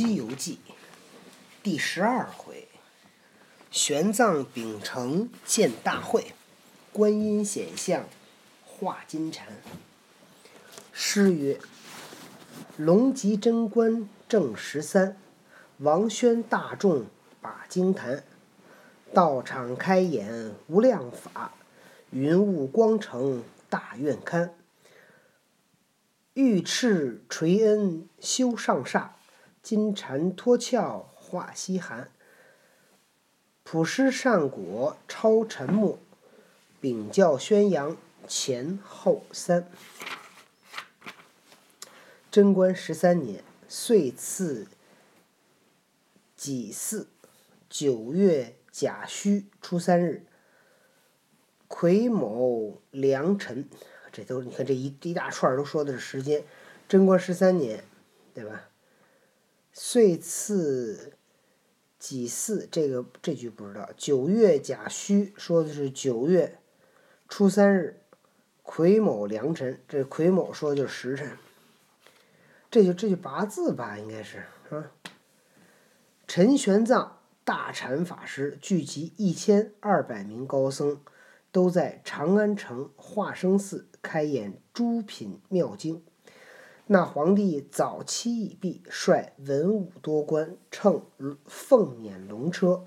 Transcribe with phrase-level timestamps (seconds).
[0.00, 0.58] 西游记》
[1.62, 2.68] 第十二回：
[3.70, 6.32] 玄奘秉承见大会，
[6.90, 8.06] 观音显像
[8.64, 9.46] 化金蝉。
[10.90, 11.60] 诗曰
[12.78, 15.18] ：“龙吉贞观正十三，
[15.76, 17.04] 王宣大众
[17.42, 18.24] 把经坛。
[19.12, 21.52] 道场开演无量法，
[22.08, 24.54] 云雾光成大愿堪。
[26.32, 29.08] 玉翅垂恩修上煞。”
[29.62, 32.10] 金蝉脱壳化西寒，
[33.62, 35.98] 普施善果超沉默，
[36.80, 37.96] 禀教宣扬
[38.26, 39.68] 前后三。
[42.30, 44.66] 贞观十三年，岁次
[46.36, 47.06] 己巳，
[47.68, 50.24] 九月甲戌初三日，
[51.68, 53.68] 癸卯良辰，
[54.10, 56.42] 这都你看这一一大串都说的是时间。
[56.88, 57.84] 贞观十三年，
[58.32, 58.69] 对吧？
[59.82, 61.14] 岁次
[61.98, 63.88] 己巳，这个这句不知道。
[63.96, 66.58] 九月甲戌说的是九月
[67.30, 67.98] 初三日，
[68.62, 69.80] 癸卯良辰。
[69.88, 71.38] 这癸卯说的就是时辰。
[72.70, 74.92] 这就这就八字吧，应该是啊。
[76.28, 77.12] 陈玄奘
[77.42, 81.00] 大禅法师聚集一千二百名高僧，
[81.50, 86.02] 都在长安城化生寺开演诸品妙经。
[86.92, 91.04] 那皇帝早期已毕，率文武多官乘
[91.46, 92.84] 凤辇龙车，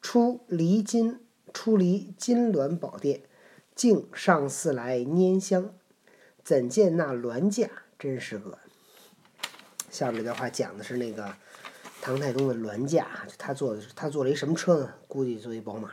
[0.00, 1.18] 出离金
[1.52, 3.22] 出离金銮宝殿，
[3.74, 5.74] 径上寺来拈香。
[6.44, 8.56] 怎见那銮驾真是个？
[9.90, 11.34] 下面这段话讲的是那个
[12.00, 14.94] 唐太宗的銮驾，他坐的是他坐了一什么车呢？
[15.08, 15.90] 估计坐一宝马。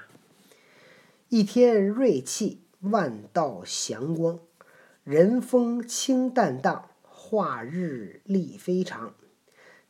[1.29, 4.39] 一天瑞气，万道祥光，
[5.03, 6.91] 人风清淡荡。
[7.29, 9.13] 化日丽非常，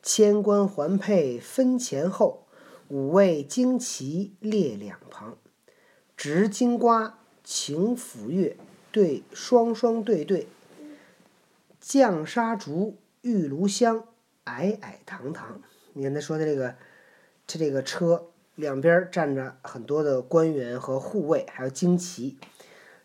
[0.02, 2.48] 千官环佩分前后，
[2.88, 5.38] 五位旌旗列两旁，
[6.16, 8.56] 执金瓜擎斧钺，
[8.90, 10.48] 对双双对对，
[11.80, 14.02] 降沙竹玉炉香，
[14.42, 15.62] 矮矮堂堂。
[15.92, 16.74] 你看他说的这个，
[17.46, 22.36] 他这个车两边站着很多的官员和护卫，还有旌旗，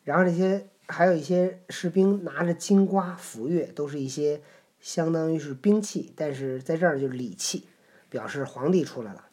[0.04, 0.70] 然后这些。
[0.88, 4.42] 还有一些士兵拿着金瓜斧钺，都是一些
[4.80, 7.68] 相当于是兵器，但是在这儿就是礼器，
[8.10, 9.26] 表示皇帝出来了。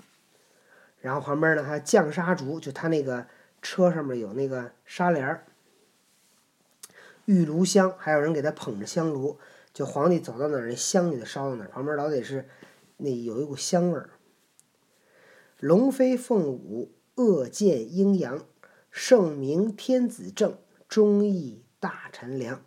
[1.01, 3.27] 然后旁边呢还降沙竹，就他那个
[3.61, 5.45] 车上面有那个纱帘儿，
[7.25, 9.39] 玉炉香，还有人给他捧着香炉，
[9.73, 12.49] 就皇帝走到哪儿，那香就得烧到哪儿，旁边老得是
[12.99, 14.11] 那有一股香味儿。
[15.59, 18.47] 龙飞凤舞，恶见阴阳，
[18.91, 20.57] 圣明天子正。
[20.91, 22.65] 忠义大臣良，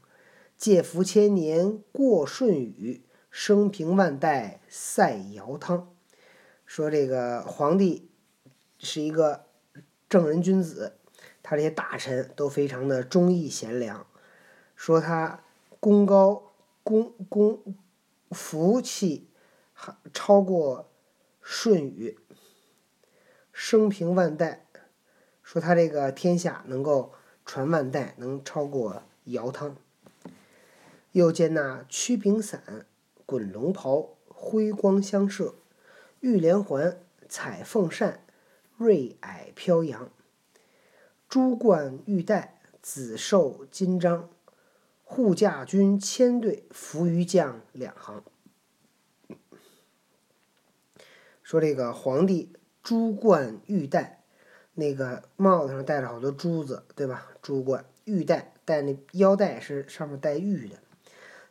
[0.56, 5.94] 借福千年过舜禹，生平万代赛尧汤。
[6.66, 8.09] 说这个皇帝
[8.79, 9.47] 是一个
[10.07, 10.97] 正人君子，
[11.44, 14.07] 他这些大臣都非常的忠义贤良。
[14.78, 15.44] 说他
[15.81, 17.75] 功高功功
[18.31, 19.29] 福气
[19.73, 20.89] 还超过
[21.44, 22.17] 舜禹，
[23.51, 24.66] 生平万代。
[25.44, 27.12] 说他这个天下能够。
[27.46, 29.76] 传万代能超过尧汤。
[31.12, 32.86] 又见那曲柄伞、
[33.26, 35.54] 滚龙袍，辉光相射；
[36.22, 37.00] 玉连环、
[37.30, 38.26] 彩凤扇，
[38.78, 40.09] 瑞霭飘扬。
[41.30, 44.30] 珠冠玉带，紫绶金章，
[45.04, 48.24] 护驾军千队，伏于将两行。
[51.44, 54.22] 说这个皇帝珠冠玉带。
[54.75, 57.28] 那个帽子上戴着好多珠子，对吧？
[57.41, 60.78] 珠冠、玉带，戴那腰带是上面带玉的。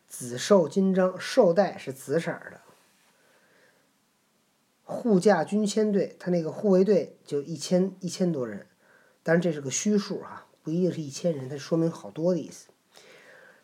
[0.07, 2.59] 紫绶金章，绶带是紫色的。
[4.83, 8.67] 护驾军千队，他那个护卫队就一千一千多人，
[9.23, 12.67] 当然这是个虚数啊，不一定是一千人，它说明好多的意思。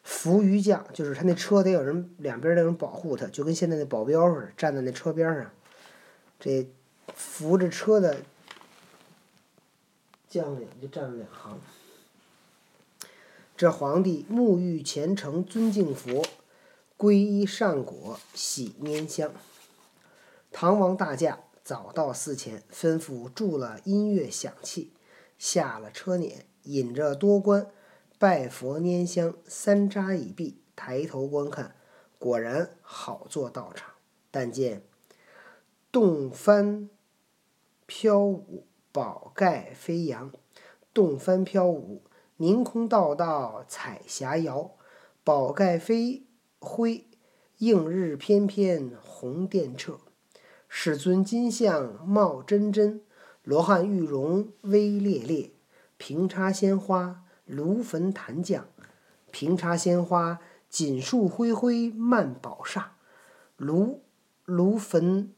[0.01, 5.51] 扶余将就是他那车得有人两边得有人保护他，就跟现在那保镖似的，站在那车边上，
[6.39, 6.67] 这
[7.13, 8.15] 扶着车的。
[10.29, 11.59] 将领就站了两行。
[13.57, 16.23] 这皇帝沐浴虔诚尊敬佛，
[16.97, 19.33] 皈依善果喜拈香。
[20.51, 24.93] 唐王大驾早到寺前，吩咐住了音乐响器，
[25.37, 27.67] 下了车辇，引着多官
[28.17, 29.33] 拜佛拈香。
[29.45, 31.75] 三匝已毕，抬头观看，
[32.17, 33.91] 果然好作道场。
[34.31, 34.83] 但见
[35.91, 36.87] 洞幡
[37.85, 38.68] 飘舞。
[38.91, 40.31] 宝盖飞扬，
[40.93, 42.01] 洞幡飘舞，
[42.37, 44.71] 凌空道道彩霞摇。
[45.23, 46.25] 宝盖飞
[46.59, 47.05] 辉，
[47.59, 49.99] 映日翩翩红电彻。
[50.67, 53.01] 世尊金像貌真真，
[53.43, 55.51] 罗汉玉容威烈烈。
[55.97, 58.67] 平插鲜花，炉焚檀酱。
[59.31, 62.95] 平插鲜花，锦树恢恢漫宝刹。
[63.57, 64.01] 炉
[64.45, 65.33] 炉焚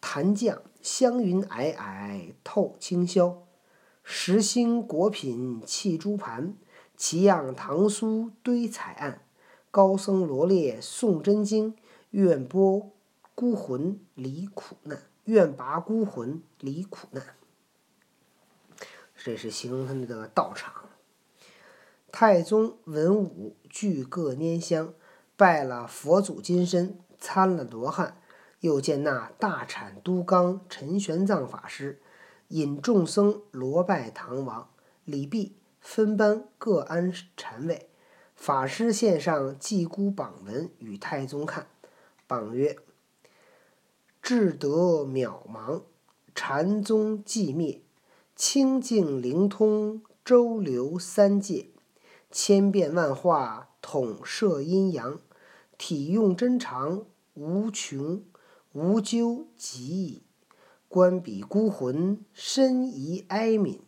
[0.00, 3.38] 檀酱，香云霭霭透清霄。
[4.04, 6.54] 十星果品砌珠盘，
[6.96, 9.22] 奇样唐苏堆彩案。
[9.72, 11.74] 高僧罗列诵真经，
[12.10, 12.92] 愿拨
[13.34, 17.34] 孤魂离苦难，愿拔孤魂离苦难。
[19.16, 20.72] 这是形容他那个道场。
[22.12, 24.94] 太宗文武俱各拈香，
[25.36, 28.16] 拜了佛祖金身，参了罗汉，
[28.60, 32.00] 又见那大产都纲陈玄奘法师。
[32.48, 34.70] 引众僧罗拜唐王，
[35.04, 37.88] 礼毕，分班各安禅位。
[38.36, 41.66] 法师献上祭孤榜文与太宗看，
[42.26, 42.76] 榜曰
[44.22, 45.82] ：“智德渺茫，
[46.34, 47.80] 禅宗寂灭；
[48.36, 51.70] 清净灵通，周流三界；
[52.30, 55.18] 千变万化，统摄阴阳；
[55.76, 58.22] 体用真常，无穷
[58.76, 60.22] 无咎极矣。”
[60.86, 63.80] 观彼孤魂，深疑哀悯。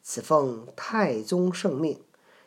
[0.00, 2.00] 此奉太宗圣命，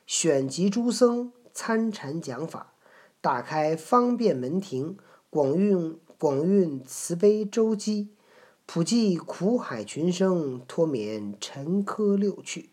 [0.07, 2.73] 选集诸僧参禅讲法，
[3.19, 4.97] 打开方便门庭，
[5.29, 8.09] 广运广运慈悲周积，
[8.65, 12.71] 普济苦海群生，脱免尘疴六趣，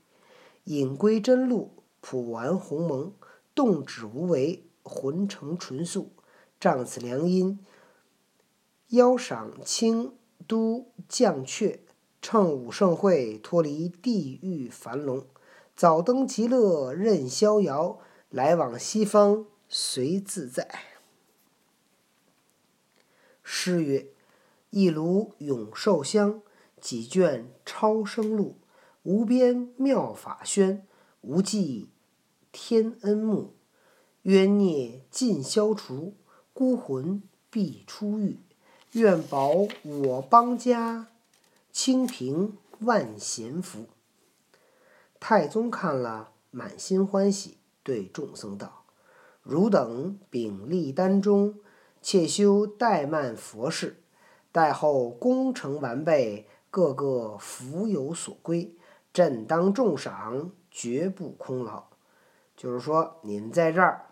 [0.64, 3.12] 引归真路，普完鸿蒙，
[3.54, 6.12] 动止无为，魂成纯素，
[6.58, 7.58] 仗此良因，
[8.88, 10.12] 邀赏清。
[10.46, 11.80] 都降阙，
[12.22, 15.26] 乘五盛会，脱离地狱樊笼，
[15.76, 17.98] 早登极乐任逍遥，
[18.30, 20.66] 来往西方随自在。
[23.42, 24.06] 诗曰：
[24.70, 26.40] 一炉永寿香，
[26.80, 28.56] 几卷超生录，
[29.02, 30.86] 无边妙法宣，
[31.20, 31.90] 无际
[32.50, 33.52] 天恩目，
[34.22, 36.14] 冤孽尽消除，
[36.54, 38.38] 孤魂必出狱。
[38.92, 41.08] 愿保我邦家
[41.70, 43.84] 清平万贤福。
[45.20, 48.84] 太宗看了，满心欢喜，对众僧道
[49.42, 51.58] ：“汝等秉立丹中，
[52.00, 54.00] 切修怠慢佛事，
[54.52, 58.74] 待后功成完备，个个福有所归，
[59.12, 61.84] 朕当重赏，绝不空劳。”
[62.56, 64.06] 就是说，你们在这儿，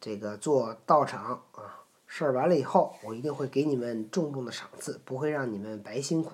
[0.00, 1.85] 这个做道场啊。
[2.18, 6.32] 事儿完了以后，我一定会给你们重重的赏赐，不会让你们白辛苦。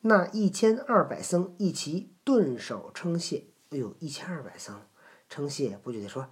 [0.00, 3.44] 那一千二百僧一齐顿首称谢。
[3.68, 4.80] 哎呦，一千二百僧
[5.28, 6.30] 称谢，不就得说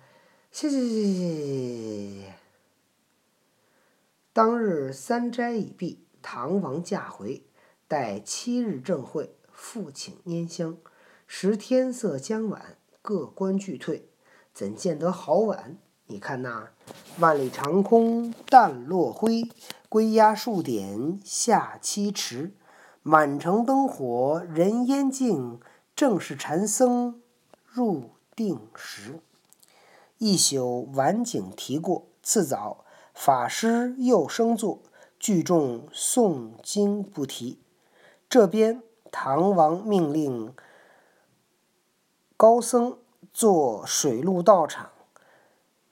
[0.50, 2.35] 谢谢谢谢谢谢谢谢谢谢？
[4.32, 7.44] 当日三斋已毕，唐王驾回，
[7.87, 10.79] 待七日正会复请拈香。
[11.26, 14.09] 时天色将晚，各官俱退，
[14.55, 15.76] 怎见得好晚？
[16.06, 16.69] 你看那
[17.19, 19.51] 万里长空淡落晖，
[19.89, 22.53] 归鸦数点下栖迟。
[23.03, 25.61] 满城灯火人烟静，
[25.97, 27.23] 正是禅僧
[27.65, 29.21] 入定时。
[30.19, 34.81] 一宿晚景提过，次早法师又升座，
[35.19, 37.61] 聚众诵经不提。
[38.28, 40.55] 这边唐王命令
[42.37, 42.99] 高僧
[43.33, 44.90] 做水陆道场。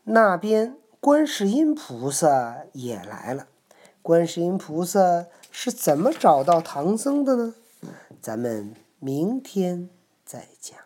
[0.05, 3.47] 那边观世音菩萨也来了。
[4.03, 7.55] 观世音菩萨是怎么找到唐僧的呢？
[8.21, 9.89] 咱们明天
[10.25, 10.79] 再讲。